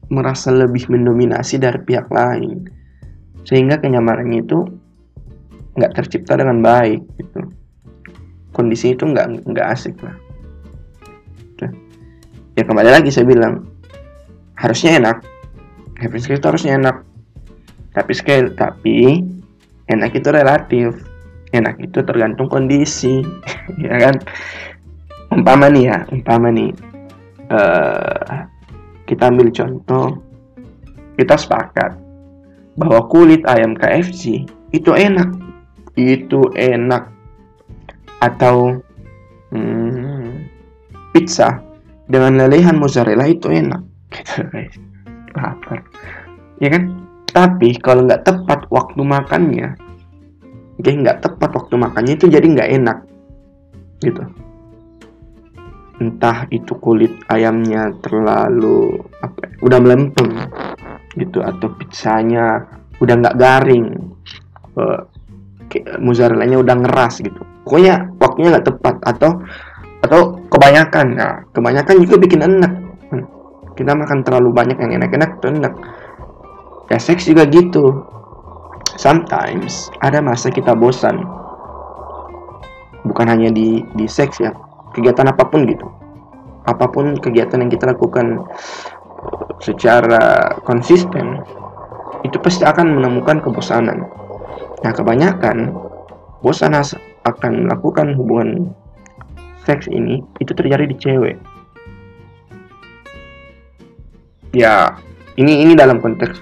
merasa 0.09 0.53
lebih 0.53 0.89
mendominasi 0.89 1.61
dari 1.61 1.81
pihak 1.81 2.09
lain. 2.09 2.65
Sehingga 3.45 3.77
kenyamanannya 3.77 4.41
itu 4.41 4.65
nggak 5.77 5.93
tercipta 5.93 6.37
dengan 6.37 6.61
baik 6.61 7.01
gitu. 7.21 7.41
Kondisi 8.55 8.93
itu 8.93 9.05
nggak 9.05 9.45
nggak 9.45 9.67
asik 9.73 9.97
lah. 10.01 10.15
Ya 12.55 12.63
kembali 12.63 12.87
lagi 12.87 13.11
saya 13.11 13.27
bilang 13.27 13.67
harusnya 14.55 14.95
enak. 14.95 15.19
Happy 15.99 16.23
skill 16.23 16.39
itu 16.39 16.47
harusnya 16.47 16.79
enak. 16.79 17.03
Tapi 17.91 18.11
skill 18.15 18.55
tapi 18.55 19.19
enak 19.91 20.15
itu 20.15 20.31
relatif. 20.31 20.95
Enak 21.51 21.79
itu 21.83 21.99
tergantung 22.03 22.47
kondisi 22.47 23.19
ya 23.83 23.95
kan? 23.99 24.15
Umpama 25.35 25.67
nih 25.67 25.83
ya 25.91 25.97
umpama 26.15 26.47
nih 26.47 26.94
uh, 27.51 28.47
kita 29.05 29.29
ambil 29.29 29.49
contoh. 29.51 30.21
Kita 31.15 31.39
sepakat 31.39 31.95
bahwa 32.75 33.07
kulit 33.07 33.41
ayam 33.47 33.73
KFC 33.75 34.43
itu 34.75 34.91
enak. 34.91 35.31
Itu 35.95 36.51
enak. 36.55 37.07
Atau 38.19 38.83
hmm, 39.55 40.49
pizza 41.15 41.63
dengan 42.11 42.39
lelehan 42.45 42.75
mozzarella 42.75 43.25
itu 43.29 43.47
enak. 43.47 43.81
Gitu 44.11 44.43
guys. 44.51 44.75
Lapar. 45.35 45.79
Ya 46.59 46.71
kan? 46.71 47.03
Tapi 47.35 47.75
kalau 47.83 48.07
nggak 48.07 48.23
tepat 48.23 48.63
waktu 48.71 49.03
makannya 49.03 49.75
oke 50.79 50.91
nggak 50.91 51.23
tepat 51.23 51.51
waktu 51.55 51.75
makannya 51.75 52.13
itu 52.15 52.27
jadi 52.27 52.47
nggak 52.47 52.71
enak. 52.81 52.97
Gitu 54.03 54.23
entah 55.95 56.43
itu 56.51 56.75
kulit 56.83 57.11
ayamnya 57.31 57.95
terlalu 58.03 58.99
apa 59.23 59.47
ya, 59.47 59.49
udah 59.63 59.79
melempem 59.79 60.27
gitu 61.15 61.39
atau 61.39 61.71
pizzanya 61.79 62.67
udah 62.99 63.15
nggak 63.15 63.37
garing 63.39 63.95
uh, 64.75 65.07
mozzarellanya 66.03 66.59
udah 66.59 66.75
ngeras 66.83 67.23
gitu. 67.23 67.39
Pokoknya 67.63 68.11
waktunya 68.19 68.55
nggak 68.55 68.67
tepat 68.67 68.95
atau 69.07 69.31
atau 70.03 70.21
kebanyakan. 70.51 71.07
Nah 71.15 71.33
kebanyakan 71.55 71.95
juga 72.03 72.15
bikin 72.19 72.43
enak. 72.43 72.73
Kita 73.75 73.91
makan 73.91 74.23
terlalu 74.23 74.55
banyak 74.55 74.79
yang 74.79 74.99
enak-enak 74.99 75.43
tuh 75.43 75.51
enak. 75.51 75.73
Ya 76.91 76.99
seks 76.99 77.27
juga 77.27 77.47
gitu. 77.47 78.03
Sometimes 78.95 79.91
ada 79.99 80.23
masa 80.23 80.47
kita 80.51 80.75
bosan. 80.75 81.19
Bukan 83.03 83.27
hanya 83.27 83.51
di 83.51 83.83
di 83.95 84.07
seks 84.07 84.39
ya 84.39 84.55
kegiatan 84.95 85.27
apa 85.27 85.43
pun 85.51 85.67
gitu. 85.67 85.85
Apa 86.65 86.89
pun 86.89 87.19
kegiatan 87.19 87.61
yang 87.61 87.69
kita 87.69 87.91
lakukan 87.91 88.47
uh, 89.21 89.45
secara 89.59 90.55
konsisten 90.63 91.43
itu 92.23 92.39
pasti 92.41 92.65
akan 92.65 92.97
menemukan 92.97 93.43
kebosanan. 93.43 94.07
Nah 94.81 94.91
kebanyakan 94.95 95.75
bosan 96.41 96.73
akan 97.25 97.69
melakukan 97.69 98.13
hubungan 98.17 98.73
seks 99.65 99.89
ini 99.89 100.21
itu 100.39 100.53
terjadi 100.53 100.85
di 100.85 100.95
cewek. 100.97 101.37
Ya 104.53 104.95
ini 105.35 105.67
ini 105.67 105.73
dalam 105.75 105.99
konteks 105.99 106.39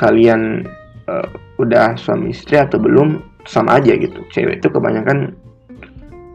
kalian 0.00 0.66
uh, 1.06 1.28
udah 1.60 1.94
suami 1.94 2.34
istri 2.34 2.58
atau 2.58 2.80
belum 2.80 3.22
sama 3.44 3.78
aja 3.78 3.94
gitu. 3.94 4.24
Cewek 4.32 4.64
itu 4.64 4.68
kebanyakan 4.72 5.36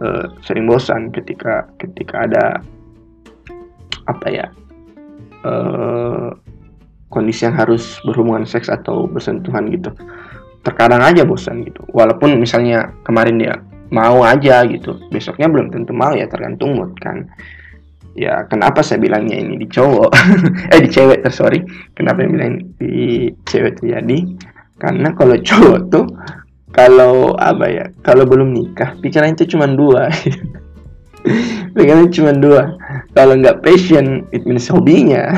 uh, 0.04 0.26
sering 0.44 0.66
bosan 0.66 1.12
ketika 1.12 1.68
ketika 1.80 2.26
ada 2.28 2.46
apa 4.10 4.28
ya 4.28 4.46
uh, 5.46 6.34
kondisi 7.10 7.46
yang 7.46 7.58
harus 7.58 7.98
berhubungan 8.06 8.46
seks 8.46 8.70
atau 8.70 9.10
bersentuhan 9.10 9.70
gitu. 9.74 9.90
Terkadang 10.62 11.02
aja 11.02 11.26
bosan 11.26 11.66
gitu. 11.66 11.82
Walaupun 11.96 12.38
misalnya 12.38 12.94
kemarin 13.08 13.42
dia 13.42 13.56
mau 13.90 14.22
aja 14.22 14.62
gitu 14.70 15.02
besoknya 15.10 15.50
belum 15.50 15.74
tentu 15.74 15.92
mau 15.98 16.14
ya 16.14 16.30
tergantung 16.30 16.78
mood 16.78 16.94
kan. 17.02 17.26
Ya 18.18 18.44
kenapa 18.52 18.84
saya 18.84 19.00
bilangnya 19.00 19.40
ini 19.40 19.56
di 19.58 19.68
cowok? 19.70 20.12
Eh 20.74 20.80
di 20.84 20.90
cewek 20.92 21.24
sorry. 21.32 21.64
Kenapa 21.96 22.26
yang 22.26 22.32
bilang 22.36 22.54
di 22.78 23.30
cewek 23.48 23.80
terjadi? 23.82 24.36
Karena 24.80 25.12
kalau 25.16 25.36
cowok 25.40 25.80
tuh 25.92 26.06
kalau 26.70 27.34
apa 27.42 27.66
ya 27.66 27.86
kalau 28.06 28.30
belum 28.30 28.54
nikah 28.54 28.94
pikiran 29.02 29.34
itu 29.34 29.58
cuma 29.58 29.66
dua. 29.66 30.10
Pikiran 31.76 32.10
cuma 32.14 32.32
dua. 32.32 32.78
Kalau 33.18 33.34
nggak 33.36 33.66
passion 33.66 34.26
it 34.34 34.46
means 34.46 34.70
hobinya. 34.70 35.30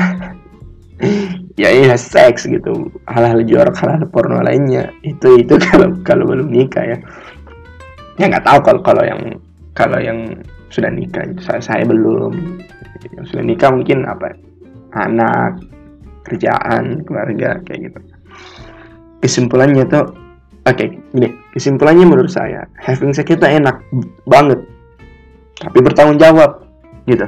Ya 1.60 1.68
iya 1.68 1.92
seks 2.00 2.48
gitu. 2.48 2.88
Hal-hal 3.12 3.44
jorok 3.44 3.76
hal-hal 3.76 4.08
porno 4.08 4.40
lainnya. 4.40 4.88
Itu 5.04 5.36
itu 5.36 5.60
kalau 5.68 5.92
kalau 6.00 6.24
belum 6.24 6.48
nikah 6.48 6.96
ya. 6.96 6.98
Ya 8.16 8.24
nggak 8.32 8.48
tahu 8.48 8.58
kalau 8.64 8.80
kalau 8.80 9.04
yang 9.04 9.20
kalau 9.76 10.00
yang 10.00 10.32
sudah 10.72 10.88
nikah. 10.88 11.28
Saya, 11.44 11.60
saya 11.60 11.84
belum. 11.84 12.56
Yang 13.20 13.36
sudah 13.36 13.44
nikah 13.44 13.68
mungkin 13.68 14.08
apa 14.08 14.32
anak 14.96 15.60
kerjaan 16.24 17.04
keluarga 17.04 17.60
kayak 17.68 17.92
gitu. 17.92 18.00
Kesimpulannya 19.20 19.84
tuh 19.92 20.21
oke 20.66 20.74
okay, 20.74 20.88
gini. 21.14 21.28
Kesimpulannya 21.52 22.06
menurut 22.08 22.32
saya 22.32 22.64
having 22.78 23.12
sex 23.12 23.28
itu 23.28 23.44
enak 23.44 23.82
banget. 24.24 24.62
Tapi 25.58 25.78
bertanggung 25.78 26.18
jawab 26.18 26.66
gitu. 27.06 27.26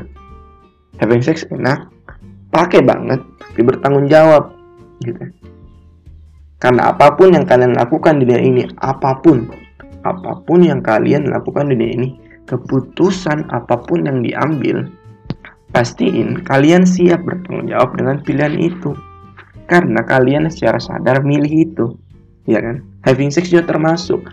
Having 1.02 1.22
sex 1.22 1.44
enak 1.50 1.90
pakai 2.54 2.86
banget 2.86 3.18
tapi 3.50 3.60
bertanggung 3.66 4.06
jawab 4.06 4.54
gitu. 5.02 5.18
Karena 6.62 6.94
apa 6.94 7.12
pun 7.18 7.34
yang 7.34 7.44
kalian 7.44 7.76
lakukan 7.76 8.22
di 8.22 8.24
dunia 8.24 8.40
ini 8.40 8.62
apa 8.80 9.18
pun 9.20 9.50
apa 10.06 10.32
pun 10.46 10.64
yang 10.64 10.80
kalian 10.80 11.28
lakukan 11.28 11.68
di 11.68 11.76
dunia 11.76 11.92
ini 11.92 12.08
keputusan 12.46 13.50
apa 13.50 13.80
pun 13.84 14.06
yang 14.06 14.22
diambil 14.22 14.86
pastiin 15.74 16.44
kalian 16.46 16.86
siap 16.86 17.20
bertanggung 17.26 17.66
jawab 17.68 17.98
dengan 17.98 18.16
pilihan 18.22 18.54
itu. 18.56 18.94
Karena 19.64 20.04
kalian 20.04 20.52
secara 20.52 20.76
sadar 20.76 21.24
milih 21.24 21.52
itu 21.52 21.86
ya 22.48 22.60
kan? 22.60 22.84
Having 23.04 23.30
sex 23.32 23.52
juga 23.52 23.68
termasuk. 23.68 24.24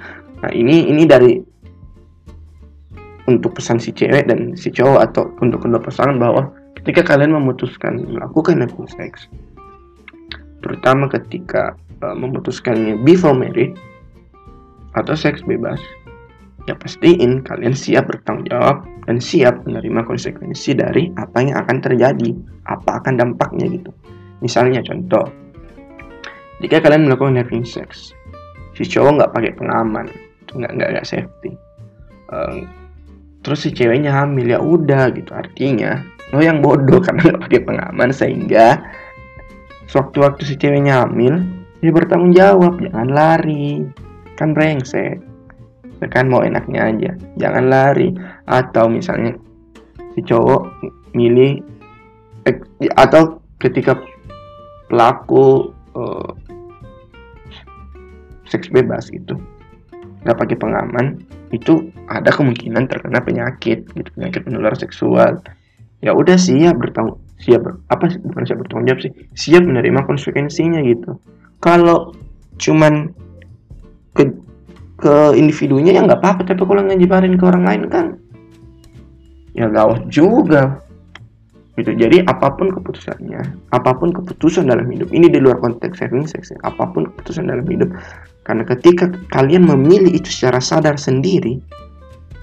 Nah 0.41 0.51
ini 0.53 0.89
ini 0.89 1.03
dari 1.06 1.38
untuk 3.30 3.56
pesan 3.56 3.77
si 3.77 3.94
cewek 3.94 4.27
dan 4.27 4.58
si 4.58 4.74
cowok 4.74 5.00
atau 5.12 5.24
untuk 5.39 5.62
kedua 5.63 5.80
pasangan 5.80 6.18
bahwa 6.18 6.50
ketika 6.82 7.13
kalian 7.13 7.38
memutuskan 7.38 8.01
melakukan 8.10 8.65
having 8.65 8.89
sex 8.89 9.30
terutama 10.62 11.10
ketika 11.10 11.77
uh, 12.01 12.15
memutuskannya 12.18 12.98
before 13.01 13.34
marriage 13.34 13.77
atau 14.98 15.13
seks 15.15 15.41
bebas 15.46 15.80
ya 16.70 16.77
pastiin 16.77 17.41
kalian 17.41 17.74
siap 17.74 18.10
bertanggung 18.10 18.46
jawab 18.50 18.86
dan 19.10 19.18
siap 19.18 19.65
menerima 19.65 20.06
konsekuensi 20.06 20.77
dari 20.77 21.10
apa 21.18 21.41
yang 21.41 21.58
akan 21.58 21.77
terjadi 21.82 22.30
apa 22.70 23.01
akan 23.01 23.18
dampaknya 23.18 23.65
gitu. 23.65 23.89
Misalnya 24.46 24.86
contoh 24.86 25.25
jika 26.62 26.80
kalian 26.80 27.10
melakukan 27.10 27.41
having 27.41 27.65
sex 27.65 28.13
si 28.77 28.86
cowok 28.88 29.20
nggak 29.20 29.34
pakai 29.34 29.51
pengaman 29.58 30.08
nggak 30.56 30.72
nggak 30.77 30.89
nggak 30.98 31.08
safety. 31.08 31.51
Um, 32.32 32.68
terus 33.44 33.65
si 33.65 33.70
ceweknya 33.74 34.12
hamil 34.12 34.48
ya 34.51 34.60
udah 34.60 35.12
gitu. 35.15 35.32
Artinya 35.32 36.03
lo 36.32 36.39
yang 36.39 36.63
bodoh 36.63 37.00
karena 37.06 37.32
nggak 37.32 37.41
pakai 37.48 37.62
pengaman 37.63 38.10
sehingga 38.12 38.80
sewaktu-waktu 39.91 40.48
si 40.48 40.56
ceweknya 40.56 41.03
hamil 41.03 41.44
dia 41.82 41.91
bertanggung 41.91 42.36
jawab 42.36 42.80
jangan 42.80 43.10
lari. 43.12 43.86
Kan 44.36 44.58
brengsek. 44.58 45.22
Kan 46.10 46.34
mau 46.34 46.41
enaknya 46.41 46.89
aja 46.89 47.12
jangan 47.38 47.70
lari. 47.70 48.13
Atau 48.50 48.89
misalnya 48.89 49.38
si 50.18 50.22
cowok 50.25 50.68
milih 51.13 51.62
eh, 52.48 52.58
atau 52.98 53.38
ketika 53.62 53.94
pelaku 54.89 55.72
uh, 55.96 56.34
seks 58.51 58.67
bebas 58.67 59.08
itu 59.15 59.39
nggak 60.22 60.38
pakai 60.38 60.58
pengaman 60.60 61.17
itu 61.51 61.91
ada 62.08 62.31
kemungkinan 62.31 62.88
terkena 62.88 63.20
penyakit 63.20 63.84
gitu. 63.91 64.10
Penyakit 64.15 64.48
menular 64.48 64.74
seksual. 64.75 65.43
Ya 66.01 66.15
udah 66.15 66.39
siap 66.39 66.81
bertanggung 66.81 67.20
siap 67.41 67.65
apa 67.89 68.05
bukan 68.22 68.43
siap 68.48 68.60
bertanggung 68.63 68.88
jawab 68.88 69.01
sih. 69.03 69.12
Siap 69.36 69.63
menerima 69.67 70.08
konsekuensinya 70.08 70.79
gitu. 70.88 71.20
Kalau 71.62 72.16
cuman 72.57 73.11
ke 74.16 74.31
ke 75.01 75.16
individunya 75.35 76.00
ya 76.00 76.01
nggak 76.07 76.22
apa-apa. 76.24 76.42
Tapi 76.48 76.61
kalau 76.64 76.81
ngejebarin 76.87 77.35
ke 77.35 77.44
orang 77.46 77.64
lain 77.68 77.83
kan 77.92 78.05
ya 79.51 79.68
gawat 79.68 80.07
juga. 80.07 80.79
Gitu. 81.75 81.96
Jadi 81.96 82.24
apa 82.27 82.51
pun 82.55 82.68
keputusannya 82.72 83.72
apa 83.72 83.92
pun 83.96 84.11
keputusan 84.11 84.68
dalam 84.68 84.87
hidup 84.92 85.07
ini 85.16 85.31
di 85.31 85.40
luar 85.40 85.57
konteks 85.59 86.03
having 86.03 86.27
sex 86.27 86.51
apa 86.68 86.83
pun 86.92 87.07
keputusan 87.09 87.48
dalam 87.48 87.64
hidup 87.64 87.90
karena 88.51 88.68
ketika 88.68 89.07
kalian 89.31 89.64
memilih 89.64 90.11
itu 90.11 90.27
secara 90.27 90.59
sadar 90.59 91.00
sendiri 91.00 91.64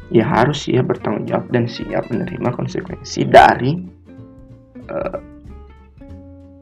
ya 0.08 0.24
harus 0.24 0.64
siap 0.64 0.88
bertanggung 0.88 1.28
jawab 1.28 1.44
dan 1.52 1.68
siap 1.68 2.08
menerima 2.08 2.48
konsekuensi 2.48 3.28
dari 3.28 3.76
uh, 4.88 5.20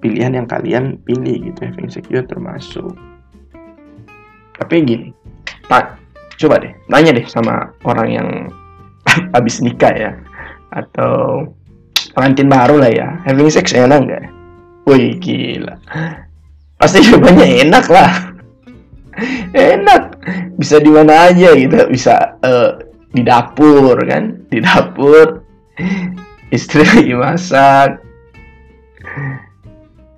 pilihan 0.03 0.43
yang 0.43 0.51
kalian 0.51 0.99
pilih 1.07 1.47
gitu 1.47 1.63
sex 1.87 2.11
juga 2.11 2.27
termasuk. 2.27 2.91
Tapi 4.59 4.75
gini 4.83 5.15
pak 5.71 5.95
coba 6.43 6.59
deh 6.67 6.75
nanya 6.91 7.15
deh 7.15 7.27
sama 7.31 7.71
orang 7.87 8.09
yang 8.11 8.29
habis 9.39 9.63
nikah 9.63 9.95
ya 9.95 10.11
atau 10.75 11.47
pengantin 12.19 12.51
baru 12.51 12.83
lah 12.83 12.91
ya. 12.91 13.15
Having 13.31 13.55
sex 13.55 13.79
enak 13.79 14.11
nggak? 14.11 14.27
Wih 14.91 15.15
gila. 15.23 15.79
Pasti 16.83 16.99
jawabannya 17.07 17.63
enak 17.63 17.87
lah 17.87 18.36
enak. 19.57 20.21
Bisa 20.57 20.81
di 20.81 20.91
mana 20.93 21.33
aja 21.33 21.53
gitu. 21.57 21.77
Bisa 21.89 22.37
uh, 22.45 22.81
di 23.13 23.23
dapur 23.25 23.97
kan. 24.05 24.47
Di 24.49 24.59
dapur. 24.61 25.43
Istri 26.57 26.83
lagi 26.87 27.15
masak. 27.17 27.91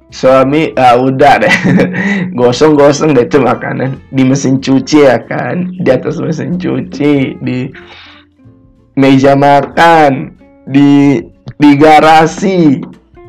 Suami 0.08 0.72
ah 0.76 0.96
udah 0.96 1.34
deh. 1.44 1.56
Gosong-gosong 2.38 3.16
deh 3.16 3.26
tuh 3.28 3.44
makanan. 3.44 4.00
Di 4.12 4.22
mesin 4.24 4.60
cuci 4.60 5.04
ya 5.04 5.20
kan. 5.24 5.72
Di 5.80 5.88
atas 5.88 6.20
mesin 6.20 6.56
cuci. 6.56 7.38
Di 7.40 7.68
meja 8.98 9.36
makan. 9.38 10.34
Di 10.68 11.22
di 11.56 11.70
garasi. 11.78 12.80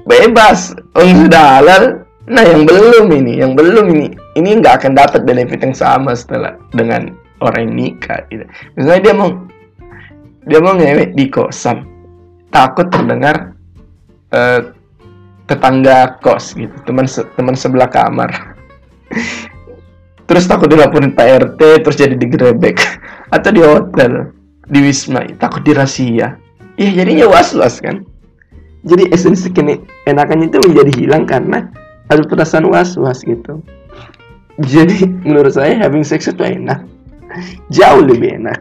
Bebas. 0.10 0.74
Sudah 0.98 1.62
halal 1.62 1.84
nah 2.30 2.46
yang 2.46 2.68
belum 2.68 3.10
ini. 3.16 3.42
Yang 3.42 3.52
belum 3.58 3.86
ini 3.96 4.08
ini 4.38 4.60
nggak 4.62 4.84
akan 4.84 4.94
dapat 4.94 5.26
benefit 5.26 5.64
yang 5.64 5.74
sama 5.74 6.14
setelah 6.14 6.54
dengan 6.76 7.16
orang 7.40 7.72
yang 7.72 7.74
nikah 7.76 8.20
gitu. 8.30 8.44
misalnya 8.76 9.02
dia 9.02 9.14
mau 9.16 9.30
dia 10.46 10.60
mau 10.60 10.74
ngewe 10.76 11.14
di 11.16 11.26
kosan 11.30 11.86
takut 12.50 12.90
terdengar 12.90 13.54
uh, 14.34 14.74
tetangga 15.50 16.22
kos 16.22 16.54
gitu. 16.54 16.74
Teman 16.86 17.10
se 17.10 17.26
teman 17.34 17.58
sebelah 17.58 17.90
kamar. 17.90 18.30
Terus 20.30 20.46
takut 20.46 20.70
dilaporin 20.70 21.10
Pak 21.18 21.26
RT 21.50 21.82
terus 21.82 21.98
jadi 21.98 22.14
digerebek. 22.14 22.78
Atau 23.36 23.50
di 23.50 23.66
hotel 23.66 24.30
di 24.70 24.86
wisma 24.86 25.26
takut 25.42 25.66
dirasia 25.66 26.38
iya 26.78 26.92
jadinya 26.94 27.26
was 27.26 27.58
was 27.58 27.82
kan? 27.82 28.06
Jadi 28.86 29.10
esensi 29.10 29.50
kini 29.50 29.82
enakannya 30.06 30.54
itu 30.54 30.62
menjadi 30.62 30.92
hilang 30.94 31.26
karena 31.26 31.66
ada 32.10 32.22
perasaan 32.26 32.70
was-was 32.70 33.22
gitu 33.26 33.62
jadi 34.68 35.08
menurut 35.24 35.56
saya 35.56 35.80
having 35.80 36.04
sex 36.04 36.28
itu 36.28 36.44
enak. 36.44 36.84
Jauh 37.72 38.04
lebih 38.04 38.42
enak 38.42 38.60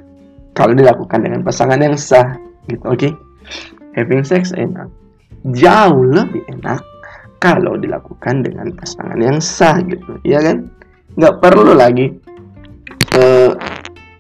kalau 0.55 0.77
dilakukan 0.77 1.25
dengan 1.25 1.41
pasangan 1.43 1.81
yang 1.81 1.99
sah 1.99 2.39
gitu 2.71 2.85
oke? 2.87 2.99
Okay? 2.99 3.13
having 3.99 4.23
sex 4.23 4.55
enak. 4.55 4.87
Jauh 5.55 6.03
lebih 6.07 6.47
enak 6.55 6.83
kalau 7.43 7.75
dilakukan 7.79 8.47
dengan 8.47 8.71
pasangan 8.79 9.19
yang 9.19 9.43
sah 9.43 9.83
gitu 9.83 10.23
ya 10.23 10.39
kan? 10.39 10.71
Nggak 11.19 11.43
perlu 11.43 11.75
lagi 11.75 12.15
uh, 13.19 13.55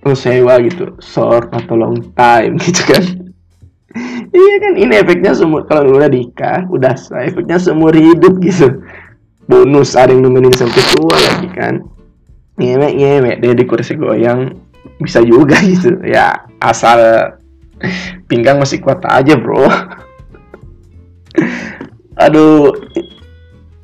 sewa 0.08 0.56
gitu 0.64 0.96
short 1.04 1.52
atau 1.52 1.78
long 1.78 2.00
time 2.18 2.58
gitu 2.64 2.82
kan? 2.90 3.04
Iya 4.34 4.54
kan? 4.62 4.72
Ini 4.78 4.92
efeknya 5.02 5.32
semua 5.36 5.62
kalau 5.62 5.94
udah 5.94 6.10
nikah 6.10 6.66
udah 6.70 6.98
sah 6.98 7.22
efeknya 7.22 7.62
seumur 7.62 7.94
hidup 7.94 8.42
gitu 8.42 8.82
bonus 9.48 9.96
ada 9.96 10.12
yang 10.12 10.28
nemenin 10.28 10.52
sampai 10.52 10.82
tua 10.94 11.16
lagi 11.16 11.48
kan. 11.56 11.74
Ngemek 12.60 12.92
ngemek 12.94 13.36
dia 13.40 13.52
di 13.56 13.64
kursi 13.64 13.96
goyang. 13.96 14.52
Bisa 15.00 15.24
juga 15.24 15.56
gitu. 15.72 15.98
Ya 16.04 16.44
asal 16.60 17.32
pinggang 18.28 18.60
masih 18.60 18.78
kuat 18.84 19.00
aja 19.08 19.34
bro. 19.34 19.66
Aduh 22.24 22.76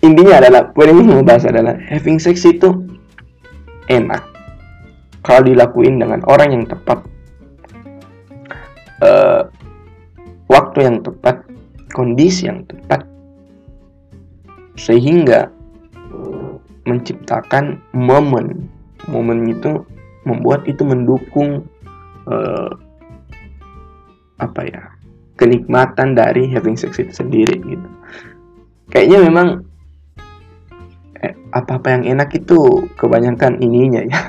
intinya 0.05 0.45
adalah 0.45 0.69
poin 0.77 0.93
ini 0.93 1.01
mau 1.01 1.25
bahas 1.25 1.49
adalah 1.49 1.81
having 1.89 2.21
sex 2.21 2.45
itu 2.45 2.85
enak. 3.89 4.21
Kalau 5.25 5.41
dilakuin 5.49 5.97
dengan 5.97 6.21
orang 6.29 6.53
yang 6.53 6.65
tepat. 6.69 7.01
Uh, 9.01 9.49
waktu 10.49 10.87
yang 10.87 11.01
tepat, 11.01 11.45
kondisi 11.93 12.47
yang 12.49 12.65
tepat, 12.69 13.05
sehingga 14.75 15.51
menciptakan 16.85 17.81
momen. 17.97 18.69
Momen 19.09 19.49
itu 19.51 19.85
membuat 20.25 20.65
itu 20.65 20.81
mendukung 20.85 21.65
uh, 22.29 22.71
apa 24.41 24.61
ya 24.65 24.83
kenikmatan 25.37 26.17
dari 26.17 26.49
having 26.49 26.79
sex 26.79 26.97
itu 27.01 27.13
sendiri 27.13 27.61
gitu. 27.61 27.89
Kayaknya 28.93 29.19
memang 29.29 29.49
eh, 31.25 31.35
apa-apa 31.53 32.01
yang 32.01 32.05
enak 32.17 32.33
itu 32.37 32.89
kebanyakan 33.01 33.61
ininya 33.61 34.05
ya 34.05 34.21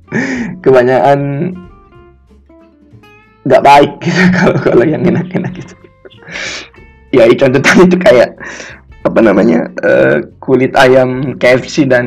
kebanyakan 0.64 1.52
nggak 3.46 3.64
baik 3.64 3.92
gitu 4.04 4.22
kalau 4.36 4.56
kalau 4.60 4.84
yang 4.84 5.02
enak-enak 5.02 5.54
itu 5.56 5.74
ya 7.10 7.26
contoh 7.34 7.60
itu 7.82 7.96
kayak 7.98 8.36
apa 9.10 9.26
namanya 9.26 9.66
uh, 9.82 10.22
kulit 10.38 10.70
ayam 10.78 11.34
KFC 11.34 11.90
dan 11.90 12.06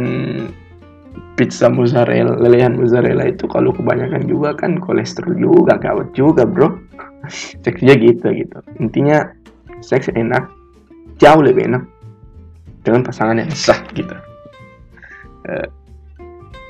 pizza 1.36 1.68
mozzarella 1.68 2.39
lelehan 2.39 2.80
mozzarella 2.80 3.28
itu 3.28 3.44
kalau 3.52 3.76
kebanyakan 3.76 4.24
juga 4.24 4.56
kan 4.56 4.80
kolesterol 4.80 5.36
juga 5.36 5.76
gawat 5.76 6.16
juga 6.16 6.48
bro. 6.48 6.80
Seksnya 7.63 8.00
gitu 8.00 8.32
gitu. 8.32 8.58
Intinya 8.80 9.28
seks 9.84 10.08
enak 10.16 10.48
jauh 11.20 11.44
lebih 11.44 11.68
enak 11.68 11.84
dengan 12.88 13.04
pasangan 13.04 13.36
yang 13.36 13.52
sah 13.52 13.80
gitu. 13.92 14.16
Uh, 15.44 15.68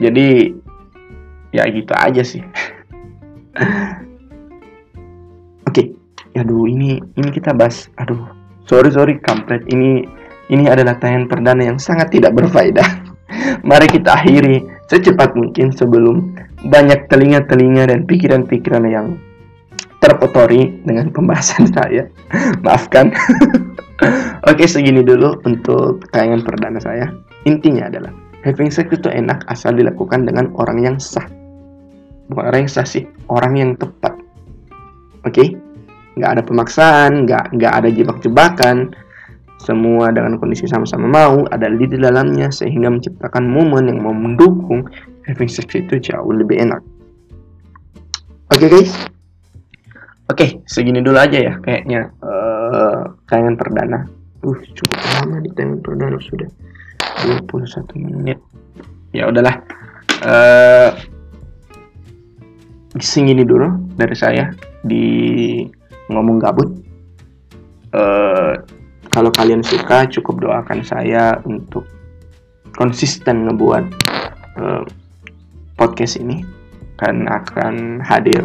jadi 0.02 0.50
ya 1.54 1.70
gitu 1.70 1.94
aja 1.94 2.26
sih. 2.26 2.42
Oke 5.70 5.94
okay. 5.94 6.42
aduh 6.42 6.66
ini 6.66 6.98
ini 7.14 7.30
kita 7.30 7.54
bahas 7.54 7.86
aduh 8.02 8.34
sorry 8.66 8.90
sorry 8.90 9.22
kampret. 9.22 9.62
Ini 9.70 10.23
ini 10.52 10.68
adalah 10.68 11.00
tayangan 11.00 11.28
perdana 11.30 11.62
yang 11.64 11.80
sangat 11.80 12.12
tidak 12.12 12.36
berfaedah 12.36 12.88
mari 13.70 13.88
kita 13.88 14.18
akhiri 14.18 14.64
secepat 14.92 15.34
mungkin 15.34 15.72
sebelum 15.72 16.36
banyak 16.68 17.12
telinga-telinga 17.12 17.92
dan 17.92 18.08
pikiran-pikiran 18.08 18.86
yang 18.88 19.08
terpotori 20.04 20.84
dengan 20.84 21.08
pembahasan 21.16 21.72
saya. 21.76 22.04
Maafkan. 22.60 23.16
Oke, 24.52 24.68
segini 24.68 25.00
dulu 25.00 25.40
untuk 25.48 26.04
tayangan 26.12 26.44
perdana 26.44 26.80
saya. 26.84 27.08
Intinya 27.48 27.88
adalah 27.88 28.12
having 28.44 28.68
sex 28.68 28.92
itu 28.92 29.08
enak 29.08 29.48
asal 29.48 29.72
dilakukan 29.72 30.28
dengan 30.28 30.52
orang 30.60 30.84
yang 30.84 30.96
sah. 31.00 31.24
Bukan 32.28 32.44
orang 32.44 32.68
yang 32.68 32.72
sah 32.72 32.88
sih, 32.88 33.08
orang 33.32 33.56
yang 33.56 33.72
tepat. 33.80 34.12
Oke? 35.24 35.56
Nggak 36.20 36.32
ada 36.40 36.42
pemaksaan, 36.44 37.24
nggak 37.24 37.56
nggak 37.56 37.74
ada 37.74 37.90
jebak-jebakan. 37.90 38.92
Semua 39.64 40.12
dengan 40.12 40.36
kondisi 40.44 40.68
sama-sama 40.68 41.08
mau, 41.08 41.48
ada 41.48 41.72
di 41.72 41.96
dalamnya 41.96 42.52
sehingga 42.52 42.92
menciptakan 42.92 43.48
momen 43.48 43.88
yang 43.88 44.04
mau 44.04 44.12
mendukung 44.12 44.84
having 45.24 45.48
sex 45.48 45.72
itu 45.72 46.04
jauh 46.04 46.36
lebih 46.36 46.60
enak. 46.60 46.84
Oke 48.52 48.68
okay, 48.68 48.68
guys, 48.68 48.92
oke 50.28 50.36
okay, 50.36 50.50
segini 50.68 51.00
dulu 51.00 51.16
aja 51.16 51.40
ya 51.40 51.54
kayaknya 51.64 52.12
uh, 52.20 53.08
tayangan 53.32 53.56
perdana. 53.56 54.00
Uh 54.44 54.60
cukup 54.76 55.00
lama 55.24 55.40
di 55.40 55.50
tayangan 55.56 55.80
perdana 55.80 56.20
sudah 56.20 56.50
21 57.24 58.04
menit. 58.04 58.40
Ya 59.16 59.32
udahlah. 59.32 59.64
Uh, 60.28 60.92
segini 63.00 63.48
dulu 63.48 63.80
dari 63.96 64.16
saya 64.20 64.52
di 64.84 65.64
ngomong 66.12 66.38
gabut. 66.44 66.68
Uh, 67.96 68.60
kalau 69.14 69.30
kalian 69.30 69.62
suka 69.62 70.10
cukup 70.10 70.42
doakan 70.42 70.82
saya 70.82 71.38
untuk 71.46 71.86
konsisten 72.74 73.46
ngebuat 73.46 73.86
uh, 74.58 74.82
podcast 75.78 76.18
ini 76.18 76.42
kan 76.98 77.30
akan 77.30 78.02
hadir 78.02 78.42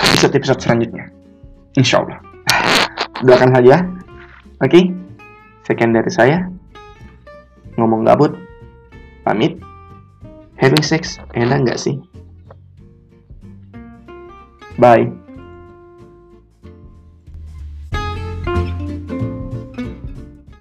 episode-episode 0.00 0.60
selanjutnya. 0.64 1.04
Insya 1.76 2.00
Allah 2.00 2.18
doakan 3.28 3.50
saja. 3.60 3.76
Oke? 4.64 4.70
Okay? 4.72 4.84
sekian 5.68 5.92
dari 5.92 6.08
saya. 6.08 6.48
Ngomong 7.76 8.08
gabut. 8.08 8.32
Pamit. 9.22 9.60
Having 10.56 10.84
sex 10.84 11.18
enak 11.34 11.66
nggak 11.66 11.80
sih? 11.80 11.98
Bye 14.78 15.21